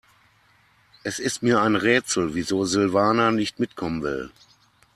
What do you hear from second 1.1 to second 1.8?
ist mir ein